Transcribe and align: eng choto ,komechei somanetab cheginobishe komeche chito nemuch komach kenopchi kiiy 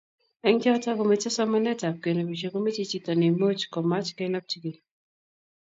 eng 0.47 0.59
choto 0.63 0.89
,komechei 0.97 1.35
somanetab 1.35 1.95
cheginobishe 1.97 2.47
komeche 2.53 2.83
chito 2.89 3.11
nemuch 3.21 3.63
komach 3.73 4.09
kenopchi 4.17 4.57
kiiy 4.63 4.79